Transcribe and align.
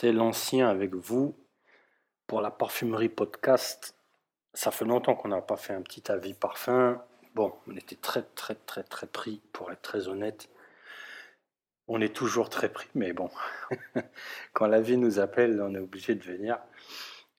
c'est 0.00 0.12
l'ancien 0.12 0.66
avec 0.66 0.94
vous 0.94 1.36
pour 2.26 2.40
la 2.40 2.50
parfumerie 2.50 3.10
podcast. 3.10 3.94
Ça 4.54 4.70
fait 4.70 4.86
longtemps 4.86 5.14
qu'on 5.14 5.28
n'a 5.28 5.42
pas 5.42 5.58
fait 5.58 5.74
un 5.74 5.82
petit 5.82 6.10
avis 6.10 6.32
parfum. 6.32 7.02
Bon, 7.34 7.52
on 7.66 7.76
était 7.76 7.96
très 7.96 8.22
très 8.34 8.54
très 8.54 8.82
très 8.82 9.06
pris 9.06 9.42
pour 9.52 9.70
être 9.70 9.82
très 9.82 10.08
honnête. 10.08 10.48
On 11.86 12.00
est 12.00 12.16
toujours 12.16 12.48
très 12.48 12.70
pris, 12.70 12.88
mais 12.94 13.12
bon, 13.12 13.28
quand 14.54 14.68
la 14.68 14.80
vie 14.80 14.96
nous 14.96 15.18
appelle, 15.18 15.60
on 15.60 15.74
est 15.74 15.78
obligé 15.78 16.14
de 16.14 16.24
venir. 16.24 16.58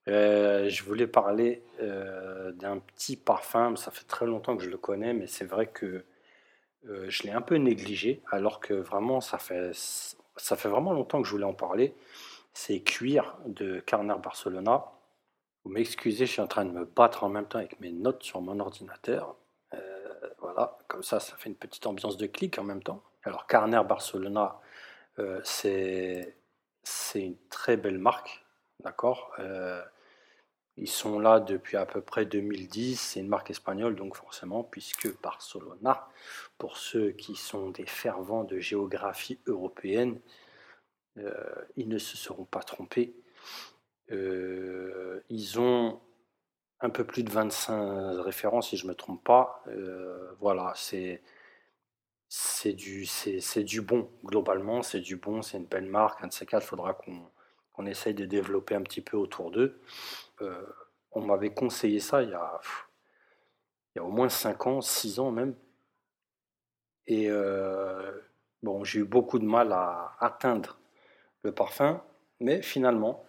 Euh, 0.07 0.69
je 0.69 0.83
voulais 0.83 1.07
parler 1.07 1.63
euh, 1.81 2.51
d'un 2.51 2.77
petit 2.77 3.15
parfum. 3.15 3.75
Ça 3.75 3.89
fait 3.89 4.05
très 4.05 4.27
longtemps 4.27 4.55
que 4.55 4.63
je 4.63 4.69
le 4.69 4.77
connais, 4.77 5.13
mais 5.13 5.25
c'est 5.25 5.45
vrai 5.45 5.65
que 5.65 6.05
euh, 6.87 7.09
je 7.09 7.23
l'ai 7.23 7.31
un 7.31 7.41
peu 7.41 7.55
négligé, 7.55 8.21
alors 8.29 8.59
que 8.59 8.75
vraiment, 8.75 9.19
ça 9.19 9.39
fait, 9.39 9.71
ça 10.35 10.55
fait 10.55 10.69
vraiment 10.69 10.93
longtemps 10.93 11.23
que 11.23 11.27
je 11.27 11.31
voulais 11.31 11.43
en 11.43 11.55
parler. 11.55 11.95
C'est 12.53 12.81
Cuir 12.81 13.37
de 13.45 13.79
Carner 13.79 14.15
Barcelona. 14.21 14.91
Vous 15.63 15.71
m'excusez, 15.71 16.25
je 16.25 16.31
suis 16.31 16.41
en 16.41 16.47
train 16.47 16.65
de 16.65 16.71
me 16.71 16.85
battre 16.85 17.23
en 17.23 17.29
même 17.29 17.45
temps 17.45 17.59
avec 17.59 17.79
mes 17.79 17.91
notes 17.91 18.23
sur 18.23 18.41
mon 18.41 18.59
ordinateur. 18.59 19.35
voilà, 20.39 20.77
comme 20.87 21.03
ça, 21.03 21.19
ça 21.19 21.35
fait 21.37 21.49
une 21.49 21.55
petite 21.55 21.85
ambiance 21.85 22.17
de 22.17 22.25
clic 22.25 22.57
en 22.57 22.63
même 22.63 22.81
temps. 22.83 23.03
Alors, 23.23 23.47
Carner 23.47 23.81
Barcelona, 23.87 24.59
c'est 25.43 26.35
une 27.15 27.37
très 27.49 27.77
belle 27.77 27.99
marque, 27.99 28.43
d'accord 28.79 29.31
ils 30.77 30.89
sont 30.89 31.19
là 31.19 31.39
depuis 31.39 31.77
à 31.77 31.85
peu 31.85 32.01
près 32.01 32.25
2010. 32.25 32.99
C'est 32.99 33.19
une 33.19 33.27
marque 33.27 33.51
espagnole, 33.51 33.95
donc 33.95 34.15
forcément, 34.15 34.63
puisque 34.63 35.09
Barcelona, 35.21 36.07
pour 36.57 36.77
ceux 36.77 37.11
qui 37.11 37.35
sont 37.35 37.69
des 37.69 37.85
fervents 37.85 38.43
de 38.43 38.59
géographie 38.59 39.39
européenne, 39.45 40.15
euh, 40.15 40.19
ils 41.75 41.89
ne 41.89 41.97
se 41.97 42.17
seront 42.17 42.45
pas 42.45 42.61
trompés. 42.61 43.15
Euh, 44.11 45.21
ils 45.29 45.59
ont 45.59 45.99
un 46.81 46.89
peu 46.89 47.03
plus 47.05 47.23
de 47.23 47.29
25 47.31 48.23
références, 48.23 48.69
si 48.69 48.77
je 48.77 48.85
ne 48.85 48.89
me 48.89 48.95
trompe 48.95 49.23
pas. 49.23 49.63
Euh, 49.67 50.31
voilà, 50.39 50.73
c'est 50.75 51.21
c'est 52.33 52.73
du, 52.73 53.05
c'est, 53.05 53.63
du 53.63 53.81
bon, 53.81 54.09
globalement, 54.23 54.83
c'est 54.83 55.01
du 55.01 55.17
bon, 55.17 55.41
c'est 55.41 55.57
une 55.57 55.65
belle 55.65 55.85
marque. 55.85 56.23
Un 56.23 56.27
de 56.27 56.33
ces 56.33 56.45
quatre, 56.45 56.63
il 56.63 56.67
faudra 56.67 56.93
qu'on, 56.93 57.29
qu'on 57.73 57.85
essaye 57.85 58.13
de 58.13 58.25
développer 58.25 58.73
un 58.73 58.83
petit 58.83 59.01
peu 59.01 59.17
autour 59.17 59.51
d'eux. 59.51 59.81
Euh, 60.41 60.65
on 61.11 61.21
m'avait 61.21 61.53
conseillé 61.53 61.99
ça 61.99 62.23
il 62.23 62.29
y, 62.29 62.33
a, 62.33 62.61
il 63.93 63.99
y 63.99 63.99
a 63.99 64.03
au 64.05 64.11
moins 64.11 64.29
5 64.29 64.67
ans, 64.67 64.81
6 64.81 65.19
ans 65.19 65.31
même. 65.31 65.55
Et 67.05 67.29
euh, 67.29 68.11
bon, 68.63 68.83
j'ai 68.85 69.01
eu 69.01 69.05
beaucoup 69.05 69.37
de 69.39 69.45
mal 69.45 69.73
à 69.73 70.15
atteindre 70.21 70.79
le 71.43 71.51
parfum, 71.51 72.03
mais 72.39 72.61
finalement, 72.61 73.25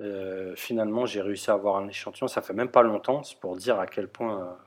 euh, 0.00 0.54
finalement, 0.56 1.06
j'ai 1.06 1.20
réussi 1.20 1.50
à 1.50 1.54
avoir 1.54 1.76
un 1.76 1.88
échantillon. 1.88 2.28
Ça 2.28 2.42
fait 2.42 2.52
même 2.52 2.70
pas 2.70 2.82
longtemps, 2.82 3.22
c'est 3.22 3.38
pour 3.38 3.56
dire 3.56 3.78
à 3.80 3.86
quel 3.86 4.08
point 4.08 4.58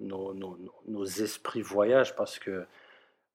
nos, 0.00 0.34
nos, 0.34 1.04
esprits 1.04 1.62
voyagent, 1.62 2.16
parce 2.16 2.38
que 2.38 2.66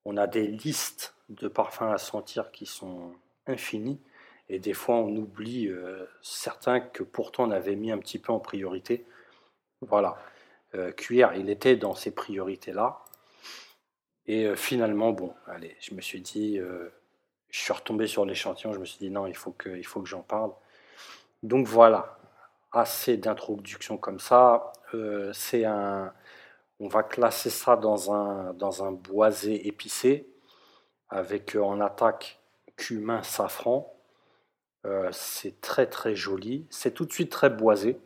on 0.06 0.18
a 0.18 0.28
des 0.28 0.48
listes 0.48 1.16
de 1.30 1.48
parfums 1.48 1.92
à 1.92 1.98
sentir 1.98 2.52
qui 2.52 2.66
sont 2.66 3.14
infinies. 3.46 4.00
Et 4.50 4.60
des 4.60 4.74
fois, 4.74 4.96
on 4.96 5.16
oublie 5.16 5.68
euh, 5.68 6.06
certains 6.22 6.80
que 6.80 7.04
pourtant 7.04 7.50
on 7.50 7.52
avait 7.52 7.76
mis 7.76 7.92
un 7.92 7.98
petit 7.98 8.20
peu 8.20 8.32
en 8.32 8.40
priorité. 8.40 9.06
Voilà. 9.82 10.18
Euh, 10.76 10.92
cuir, 10.92 11.34
il 11.36 11.50
était 11.50 11.76
dans 11.76 11.96
ces 11.96 12.12
priorités-là. 12.12 13.04
Et 14.26 14.46
euh, 14.46 14.56
finalement, 14.56 15.12
bon, 15.12 15.34
allez, 15.46 15.76
je 15.80 15.94
me 15.94 16.02
suis 16.02 16.22
dit, 16.22 16.60
je 17.50 17.60
suis 17.60 17.74
retombé 17.74 18.08
sur 18.08 18.26
l'échantillon, 18.26 18.74
je 18.74 18.80
me 18.80 18.86
suis 18.86 19.00
dit 19.00 19.10
non, 19.10 19.28
il 19.28 19.36
faut 19.36 19.52
que, 19.52 19.70
que 19.70 20.06
j'en 20.06 20.22
parle. 20.22 20.52
Donc 21.44 21.68
voilà, 21.68 22.18
assez 22.72 23.18
d'introduction 23.18 23.98
comme 23.98 24.20
ça. 24.20 24.72
c'est 25.34 25.66
un, 25.66 26.14
on 26.80 26.88
va 26.88 27.04
classer 27.04 27.50
ça 27.50 27.76
dans 27.76 28.14
un, 28.14 28.54
dans 28.54 28.84
un 28.84 28.92
boisé 28.92 29.68
épicé, 29.68 30.30
avec 31.10 31.56
en 31.56 31.82
attaque 31.82 32.40
cumin 32.76 33.24
safran. 33.24 33.94
Euh, 34.86 35.10
c'est 35.12 35.60
très 35.62 35.88
très 35.88 36.16
joli. 36.16 36.68
C'est 36.70 36.94
tout 36.94 37.06
de 37.06 37.12
suite 37.12 37.32
très 37.32 37.50
boisé. 37.50 38.00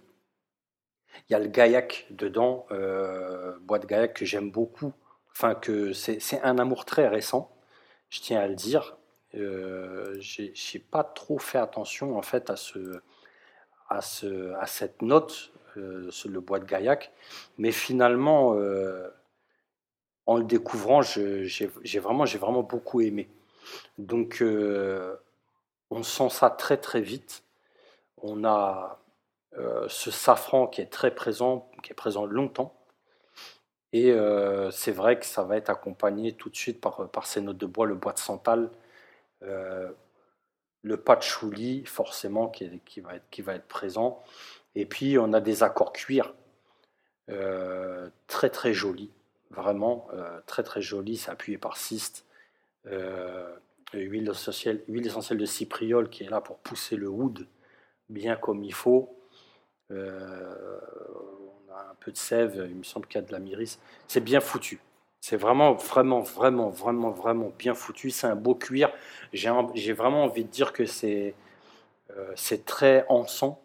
Il 1.29 1.33
y 1.33 1.35
a 1.35 1.39
le 1.39 1.47
gaillac 1.47 2.07
dedans, 2.09 2.65
euh, 2.71 3.57
bois 3.61 3.79
de 3.79 3.85
gaillac 3.85 4.13
que 4.13 4.25
j'aime 4.25 4.49
beaucoup. 4.51 4.93
Enfin, 5.33 5.55
que 5.55 5.93
c'est 5.93 6.41
un 6.43 6.57
amour 6.59 6.85
très 6.85 7.07
récent, 7.07 7.51
je 8.09 8.21
tiens 8.21 8.41
à 8.41 8.47
le 8.47 8.55
dire. 8.55 8.97
Euh, 9.35 10.15
j'ai 10.19 10.79
pas 10.79 11.03
trop 11.03 11.39
fait 11.39 11.57
attention 11.57 12.17
en 12.17 12.21
fait 12.21 12.49
à, 12.49 12.55
ce, 12.55 13.01
à, 13.89 14.01
ce, 14.01 14.53
à 14.55 14.65
cette 14.65 15.01
note, 15.01 15.53
euh, 15.77 16.11
le 16.25 16.39
bois 16.39 16.59
de 16.59 16.65
gaillac. 16.65 17.11
Mais 17.57 17.71
finalement, 17.71 18.55
en 20.25 20.37
le 20.37 20.43
découvrant, 20.43 21.01
j'ai 21.01 21.99
vraiment, 21.99 22.63
beaucoup 22.63 23.01
aimé. 23.01 23.29
Donc, 23.97 24.43
on 25.91 26.03
sent 26.03 26.29
ça 26.29 26.49
très 26.49 26.77
très 26.77 27.01
vite. 27.01 27.43
On 28.17 28.43
a 28.43 29.01
euh, 29.57 29.85
ce 29.89 30.11
safran 30.11 30.67
qui 30.67 30.81
est 30.81 30.91
très 30.91 31.13
présent, 31.13 31.69
qui 31.83 31.91
est 31.91 31.95
présent 31.95 32.25
longtemps. 32.25 32.73
Et 33.93 34.11
euh, 34.11 34.71
c'est 34.71 34.93
vrai 34.93 35.19
que 35.19 35.25
ça 35.25 35.43
va 35.43 35.57
être 35.57 35.69
accompagné 35.69 36.31
tout 36.31 36.49
de 36.49 36.55
suite 36.55 36.79
par, 36.79 37.25
ces 37.25 37.41
notes 37.41 37.57
de 37.57 37.65
bois, 37.65 37.85
le 37.85 37.95
bois 37.95 38.13
de 38.13 38.19
santal, 38.19 38.69
euh, 38.69 38.69
le 39.41 40.97
patchouli 40.97 41.85
forcément 41.85 42.47
qui, 42.47 43.01
va 43.01 43.15
être, 43.15 43.67
présent. 43.67 44.23
Et 44.75 44.85
puis 44.85 45.17
on 45.17 45.33
a 45.33 45.41
des 45.41 45.63
accords 45.63 45.93
cuir 45.93 46.33
très 48.27 48.49
très 48.49 48.73
jolis, 48.73 49.11
vraiment 49.49 50.07
très 50.45 50.63
très 50.63 50.81
jolis, 50.81 51.17
c'est 51.17 51.31
appuyé 51.31 51.57
par 51.57 51.77
cyste 51.77 52.25
huile 53.93 54.29
essentielle, 54.29 55.37
de 55.37 55.45
cypriol 55.45 56.09
qui 56.09 56.23
est 56.23 56.29
là 56.29 56.41
pour 56.41 56.57
pousser 56.59 56.95
le 56.95 57.07
wood 57.07 57.47
bien 58.09 58.35
comme 58.35 58.63
il 58.63 58.73
faut. 58.73 59.17
Euh, 59.91 60.79
on 61.69 61.73
a 61.73 61.91
un 61.91 61.95
peu 61.99 62.11
de 62.11 62.17
sève, 62.17 62.67
il 62.69 62.75
me 62.75 62.83
semble 62.83 63.07
qu'il 63.07 63.19
y 63.19 63.23
a 63.23 63.27
de 63.27 63.31
la 63.31 63.39
myrrhis. 63.39 63.77
C'est 64.07 64.21
bien 64.21 64.39
foutu. 64.39 64.79
C'est 65.21 65.37
vraiment, 65.37 65.73
vraiment, 65.73 66.21
vraiment, 66.21 66.69
vraiment, 66.69 67.11
vraiment 67.11 67.51
bien 67.57 67.75
foutu. 67.75 68.09
C'est 68.09 68.27
un 68.27 68.35
beau 68.35 68.55
cuir. 68.55 68.91
J'ai 69.33 69.93
vraiment 69.93 70.23
envie 70.23 70.43
de 70.43 70.49
dire 70.49 70.73
que 70.73 70.85
c'est 70.85 71.35
euh, 72.17 72.33
très 72.65 73.05
encens. 73.07 73.55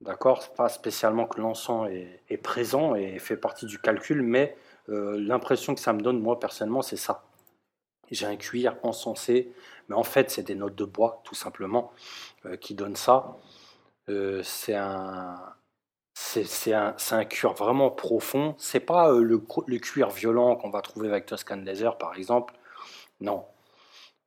D'accord? 0.00 0.52
Pas 0.54 0.68
spécialement 0.68 1.26
que 1.26 1.40
l'encens 1.40 1.88
est, 2.28 2.36
présent 2.38 2.94
et 2.96 3.18
fait 3.20 3.36
partie 3.36 3.66
du 3.66 3.78
calcul, 3.78 4.22
mais 4.22 4.56
euh, 4.88 5.16
l'impression 5.18 5.74
que 5.74 5.80
ça 5.80 5.92
me 5.92 6.00
donne, 6.02 6.20
moi, 6.20 6.40
personnellement, 6.40 6.82
c'est 6.82 6.96
ça. 6.96 7.24
J'ai 8.10 8.26
un 8.26 8.36
cuir 8.36 8.76
encensé, 8.82 9.52
mais 9.88 9.94
en 9.96 10.02
fait, 10.04 10.30
c'est 10.30 10.42
des 10.42 10.54
notes 10.54 10.74
de 10.74 10.84
bois, 10.84 11.22
tout 11.24 11.34
simplement, 11.34 11.92
euh, 12.46 12.56
qui 12.56 12.74
donnent 12.74 12.96
ça. 12.96 13.36
Euh, 14.08 14.42
c'est 14.42 14.74
un, 14.74 15.38
c'est 16.24 16.72
un, 16.72 17.24
cuir 17.24 17.52
vraiment 17.52 17.90
profond. 17.90 18.54
C'est 18.58 18.80
pas 18.80 19.12
euh, 19.12 19.22
le, 19.22 19.78
cuir 19.78 20.10
violent 20.10 20.56
qu'on 20.56 20.70
va 20.70 20.80
trouver 20.80 21.08
avec 21.08 21.26
Toscan 21.26 21.56
Laser, 21.56 21.98
par 21.98 22.16
exemple. 22.16 22.54
Non, 23.20 23.44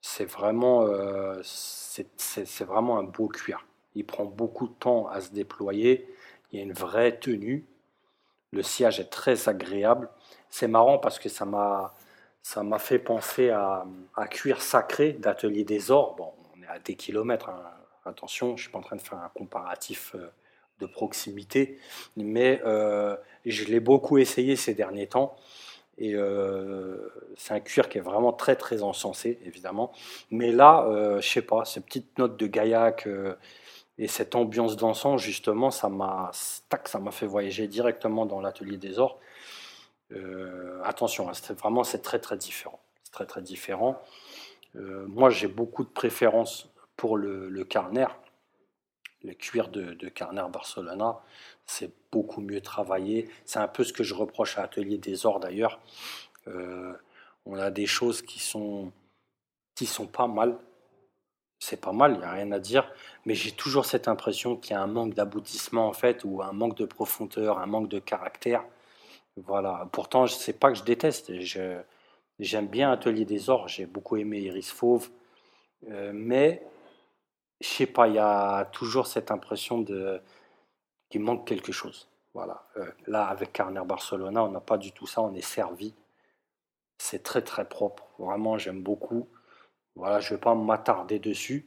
c'est 0.02 0.26
vraiment, 0.26 0.88
c'est 1.44 2.66
vraiment 2.66 2.98
un 3.00 3.04
beau 3.04 3.28
cuir. 3.28 3.66
Il 3.96 4.06
prend 4.06 4.26
beaucoup 4.26 4.68
de 4.68 4.74
temps 4.74 5.08
à 5.08 5.22
se 5.22 5.32
déployer. 5.32 6.08
Il 6.52 6.60
y 6.60 6.62
a 6.62 6.66
une 6.66 6.74
vraie 6.74 7.18
tenue. 7.18 7.66
Le 8.52 8.64
sillage 8.64 9.00
est 9.00 9.10
très 9.10 9.50
agréable. 9.50 10.10
C'est 10.50 10.68
marrant 10.68 10.98
parce 11.00 11.20
que 11.20 11.30
ça 11.30 11.46
m'a 11.46 11.94
ça 12.46 12.62
m'a 12.62 12.78
fait 12.78 13.00
penser 13.00 13.50
à, 13.50 13.86
Cuir 14.30 14.62
Sacré 14.62 15.14
d'Atelier 15.14 15.64
des 15.64 15.90
Ors. 15.90 16.16
Bon, 16.16 16.32
on 16.56 16.62
est 16.62 16.68
à 16.68 16.78
des 16.78 16.96
kilomètres, 16.96 17.50
hein. 17.50 17.64
attention, 18.06 18.50
je 18.50 18.54
ne 18.54 18.58
suis 18.60 18.70
pas 18.70 18.78
en 18.78 18.84
train 18.84 18.96
de 18.98 19.02
faire 19.02 19.18
un 19.18 19.32
comparatif 19.34 20.14
euh, 20.14 20.30
de 20.80 20.86
proximité, 20.86 21.78
mais 22.18 22.62
euh, 22.66 23.16
je 23.46 23.66
l'ai 23.66 23.80
beaucoup 23.80 24.18
essayé 24.18 24.56
ces 24.56 24.74
derniers 24.74 25.08
temps. 25.08 25.36
Et 25.98 26.14
euh, 26.14 27.10
c'est 27.38 27.54
un 27.54 27.62
cuir 27.62 27.88
qui 27.88 28.00
est 28.00 28.02
vraiment 28.02 28.34
très 28.34 28.58
très 28.58 28.84
encensé, 28.84 29.40
évidemment. 29.46 29.94
Mais 30.30 30.52
là, 30.52 30.86
je 30.90 31.22
je 31.22 31.30
sais 31.30 31.42
pas, 31.42 31.64
ces 31.64 31.80
petites 31.80 32.18
notes 32.18 32.38
de 32.38 32.48
gaillac 32.48 33.08
et 33.98 34.08
cette 34.10 34.36
ambiance 34.36 34.76
d'encens, 34.76 35.22
justement, 35.22 35.72
ça 35.72 35.88
m'a, 35.88 36.32
ça 36.34 37.00
m'a 37.00 37.12
fait 37.12 37.26
voyager 37.26 37.68
directement 37.68 38.26
dans 38.26 38.42
l'atelier 38.42 38.78
des 38.78 39.00
ors. 39.00 39.20
Euh, 40.12 40.82
attention, 40.84 41.30
hein, 41.30 41.54
vraiment 41.58 41.84
c'est 41.84 42.02
très 42.02 42.20
très 42.20 42.38
différent. 42.38 42.80
C'est 43.04 43.12
très 43.12 43.26
très 43.26 43.42
différent. 43.42 44.02
Euh, 44.76 45.06
moi 45.08 45.30
j'ai 45.30 45.48
beaucoup 45.48 45.84
de 45.84 45.90
préférence 45.90 46.70
pour 46.96 47.18
le, 47.18 47.50
le 47.50 47.64
Carner, 47.64 48.08
le 49.26 49.34
cuir 49.34 49.70
de, 49.70 50.10
Carner 50.10 50.46
Barcelona. 50.52 51.20
C'est 51.66 51.92
beaucoup 52.12 52.42
mieux 52.42 52.62
travaillé. 52.62 53.30
C'est 53.46 53.60
un 53.60 53.68
peu 53.68 53.84
ce 53.84 53.94
que 53.94 54.04
je 54.04 54.14
reproche 54.14 54.58
à 54.58 54.64
Atelier 54.64 54.98
des 54.98 55.26
Ors 55.26 55.40
d'ailleurs. 55.40 55.80
Euh, 56.48 56.94
on 57.46 57.58
a 57.58 57.72
des 57.72 57.88
choses 57.88 58.22
qui 58.22 58.40
sont 58.40 58.92
qui 59.76 59.86
sont 59.86 60.08
pas 60.08 60.28
mal, 60.28 60.58
c'est 61.60 61.82
pas 61.82 61.92
mal, 61.92 62.14
il 62.14 62.20
n'y 62.20 62.24
a 62.24 62.32
rien 62.32 62.52
à 62.52 62.60
dire. 62.60 62.90
Mais 63.26 63.36
j'ai 63.36 63.52
toujours 63.52 63.86
cette 63.86 64.08
impression 64.08 64.56
qu'il 64.56 64.72
y 64.72 64.74
a 64.76 64.82
un 64.82 64.88
manque 64.88 65.14
d'aboutissement, 65.14 65.88
en 65.88 65.94
fait, 65.94 66.24
ou 66.24 66.42
un 66.42 66.54
manque 66.54 66.78
de 66.78 66.86
profondeur, 66.86 67.60
un 67.60 67.66
manque 67.66 67.90
de 67.90 68.00
caractère. 68.00 68.64
Voilà. 69.38 69.88
Pourtant, 69.92 70.26
je 70.26 70.36
sais 70.36 70.54
pas 70.54 70.72
que 70.72 70.78
je 70.78 70.84
déteste. 70.84 71.32
j'aime 72.40 72.68
bien 72.68 72.92
Atelier 72.92 73.26
des 73.26 73.50
Ors. 73.50 73.68
J'ai 73.68 73.86
beaucoup 73.86 74.18
aimé 74.18 74.40
Iris 74.40 74.72
Fauve. 74.72 75.10
Euh, 75.90 76.12
mais, 76.14 76.66
je 77.62 77.68
sais 77.68 77.88
pas, 77.88 78.08
il 78.08 78.16
y 78.16 78.20
a 78.20 78.66
toujours 78.66 79.08
cette 79.08 79.32
impression 79.32 79.80
de 79.80 80.22
qu'il 81.10 81.22
manque 81.22 81.48
quelque 81.48 81.72
chose. 81.72 82.10
Voilà. 82.34 82.68
Euh, 82.78 82.92
là, 83.08 83.26
avec 83.28 83.54
Carner 83.54 83.84
Barcelona, 83.86 84.44
on 84.44 84.52
n'a 84.52 84.60
pas 84.60 84.78
du 84.78 84.92
tout 84.92 85.08
ça. 85.08 85.22
On 85.22 85.34
est 85.34 85.42
servi. 85.42 85.94
C'est 86.98 87.24
très, 87.24 87.42
très 87.42 87.68
propre. 87.68 88.08
Vraiment, 88.20 88.58
j'aime 88.58 88.84
beaucoup. 88.84 89.28
Voilà, 89.96 90.20
je 90.20 90.34
ne 90.34 90.38
vais 90.38 90.42
pas 90.42 90.56
m'attarder 90.56 91.20
dessus. 91.20 91.66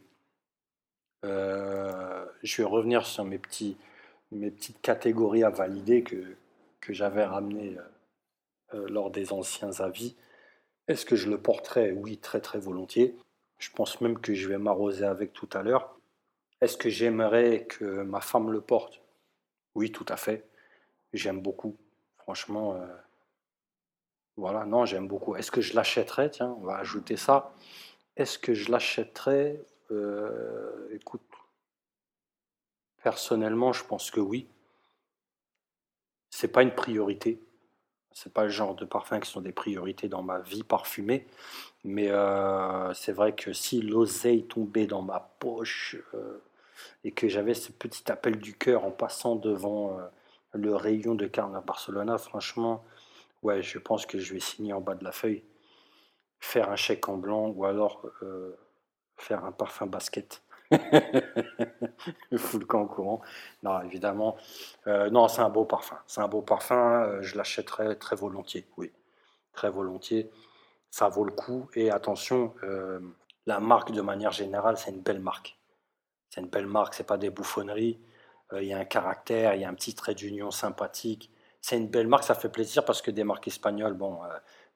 Euh, 1.25 2.27
je 2.43 2.63
vais 2.63 2.69
revenir 2.69 3.07
sur 3.07 3.25
mes, 3.25 3.39
petits, 3.39 3.77
mes 4.31 4.51
petites 4.51 4.81
catégories 4.83 5.43
à 5.43 5.51
valider 5.51 6.03
que, 6.03 6.37
que 6.81 6.93
j'avais 6.93 7.25
ramenées 7.25 7.79
euh, 8.75 8.87
lors 8.89 9.11
des 9.11 9.33
anciens 9.33 9.81
avis. 9.81 10.17
Est-ce 10.87 11.07
que 11.07 11.17
je 11.17 11.31
le 11.31 11.39
porterai? 11.39 11.93
Oui, 11.93 12.19
très 12.19 12.41
très 12.41 12.59
volontiers. 12.59 13.17
Je 13.59 13.71
pense 13.71 14.01
même 14.01 14.19
que 14.21 14.35
je 14.35 14.49
vais 14.49 14.59
m'arroser 14.59 15.05
avec 15.05 15.33
tout 15.33 15.49
à 15.53 15.63
l'heure. 15.63 15.99
Est-ce 16.61 16.77
que 16.77 16.89
j'aimerais 16.89 17.67
que 17.67 18.03
ma 18.03 18.21
femme 18.21 18.51
le 18.51 18.61
porte? 18.61 19.01
Oui, 19.75 19.93
tout 19.93 20.07
à 20.09 20.17
fait. 20.17 20.45
J'aime 21.13 21.41
beaucoup. 21.41 21.77
Franchement, 22.17 22.81
voilà, 24.37 24.65
non, 24.65 24.85
j'aime 24.85 25.09
beaucoup. 25.09 25.35
Est-ce 25.37 25.51
que 25.51 25.61
je 25.61 25.75
l'achèterais? 25.75 26.31
Tiens, 26.31 26.55
on 26.61 26.65
va 26.65 26.77
ajouter 26.77 27.17
ça. 27.17 27.53
Est-ce 28.17 28.39
que 28.39 28.55
je 28.55 28.71
l'achèterais? 28.71 29.61
Euh, 29.91 30.89
Écoute, 30.93 31.23
personnellement, 33.03 33.73
je 33.73 33.85
pense 33.85 34.11
que 34.11 34.21
oui. 34.21 34.49
C'est 36.31 36.53
pas 36.53 36.63
une 36.63 36.75
priorité. 36.75 37.41
C'est 38.19 38.33
pas 38.33 38.45
le 38.45 38.51
genre 38.51 38.75
de 38.75 38.85
parfums 38.85 39.21
qui 39.21 39.31
sont 39.31 39.41
des 39.41 39.53
priorités 39.53 40.09
dans 40.09 40.23
ma 40.23 40.41
vie 40.41 40.65
parfumée. 40.65 41.27
Mais 41.85 42.11
euh, 42.11 42.93
c'est 42.95 43.13
vrai 43.13 43.35
que 43.35 43.53
si 43.53 43.81
l'oseille 43.81 44.45
tombait 44.45 44.87
dans 44.87 45.03
ma 45.03 45.21
poche 45.39 45.97
euh, 46.15 46.43
et 47.05 47.13
que 47.13 47.29
j'avais 47.29 47.55
ce 47.55 47.71
petit 47.71 48.11
appel 48.11 48.39
du 48.39 48.57
cœur 48.57 48.85
en 48.85 48.91
passant 48.91 49.37
devant 49.37 49.99
le 50.53 50.75
rayon 50.75 51.15
de 51.15 51.27
Carne 51.27 51.61
Barcelona, 51.65 52.19
franchement, 52.19 52.85
ouais, 53.43 53.63
je 53.63 53.79
pense 53.79 54.05
que 54.05 54.19
je 54.19 54.35
vais 54.35 54.41
signer 54.41 54.73
en 54.73 54.81
bas 54.81 54.95
de 54.95 55.05
la 55.05 55.13
feuille 55.13 55.45
faire 56.41 56.71
un 56.71 56.77
chèque 56.77 57.09
en 57.09 57.17
blanc 57.17 57.49
ou 57.49 57.65
alors 57.65 58.03
euh, 58.23 58.57
faire 59.17 59.45
un 59.45 59.53
parfum 59.53 59.87
basket. 59.87 60.43
Fou 62.37 62.59
le 62.59 62.67
camp 62.67 62.83
au 62.83 62.87
courant. 62.87 63.21
Non, 63.63 63.81
évidemment. 63.83 64.37
Euh, 64.87 65.11
non, 65.11 65.29
c'est 65.29 65.43
un 65.43 65.49
beau 65.49 65.65
parfum. 65.65 65.99
C'est 66.07 66.21
un 66.21 66.29
beau 66.29 66.43
parfum. 66.43 67.03
Euh, 67.03 67.23
je 67.23 67.37
l'achèterais 67.37 67.97
très 67.97 68.17
volontiers. 68.17 68.67
Oui, 68.77 68.93
très 69.53 69.71
volontiers. 69.71 70.31
Ça 70.91 71.09
vaut 71.09 71.25
le 71.25 71.33
coup. 71.33 71.69
Et 71.75 71.91
attention, 71.91 72.55
la 73.47 73.61
marque 73.61 73.93
de 73.93 74.01
manière 74.01 74.33
générale, 74.33 74.79
c'est 74.79 74.91
une 74.91 75.03
belle 75.03 75.21
marque. 75.21 75.59
C'est 76.31 76.41
une 76.41 76.49
belle 76.49 76.67
marque. 76.67 76.95
C'est 76.95 77.07
pas 77.07 77.19
des 77.19 77.31
bouffonneries. 77.31 78.01
Il 78.55 78.65
y 78.65 78.73
a 78.73 78.79
un 78.79 78.85
caractère. 78.87 79.55
Il 79.55 79.61
y 79.61 79.65
a 79.65 79.69
un 79.69 79.75
petit 79.75 79.95
trait 79.95 80.15
d'union 80.15 80.51
sympathique. 80.51 81.31
C'est 81.61 81.77
une 81.77 81.89
belle 81.89 82.09
marque. 82.09 82.25
Ça 82.25 82.35
fait 82.35 82.49
plaisir 82.49 82.85
parce 82.85 83.03
que 83.03 83.11
des 83.11 83.25
marques 83.25 83.49
espagnoles, 83.49 83.95
bon 83.95 84.21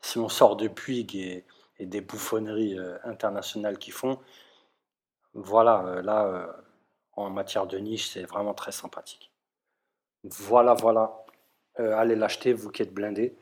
si 0.03 0.19
on 0.19 0.29
sort 0.29 0.57
de 0.57 0.69
Puig 0.69 1.17
et, 1.17 1.47
des 1.81 2.01
bouffonneries 2.01 2.79
euh, 2.79 2.97
internationales 3.03 3.79
qui 3.79 3.91
font, 3.91 4.21
voilà, 5.35 5.85
euh, 5.87 6.03
là, 6.03 6.25
euh, 6.27 6.47
en 7.13 7.31
matière 7.31 7.67
de 7.67 7.79
niche, 7.79 8.09
c'est 8.09 8.25
vraiment 8.25 8.55
très 8.55 8.73
sympathique. 8.73 9.33
Voilà, 10.25 10.75
voilà. 10.75 11.25
allez 11.77 12.17
l'acheter, 12.17 12.53
vous 12.53 12.71
qui 12.71 12.83
êtes 12.83 12.95
blindés. 12.95 13.37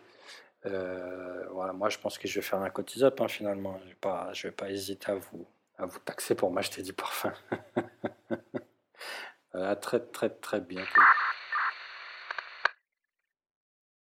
voilà, 0.64 1.72
moi, 1.72 1.88
je 1.88 1.98
pense 1.98 2.18
que 2.18 2.28
je 2.28 2.36
vais 2.40 2.46
faire 2.46 2.60
un 2.60 2.70
cotis-up, 2.70 3.20
hein, 3.20 3.28
finalement. 3.28 3.78
Je 3.80 3.84
ne 3.84 4.42
vais, 4.42 4.52
pas, 4.52 4.70
hésiter 4.70 5.10
à 5.12 5.16
vous, 5.16 5.46
à 5.78 5.86
vous 5.86 5.98
taxer 6.00 6.34
pour 6.34 6.50
m'acheter 6.50 6.82
du 6.82 6.92
parfum. 6.92 7.32
à 9.52 9.76
très, 9.76 10.00
très, 10.00 10.30
très 10.30 10.60
bientôt. 10.60 11.02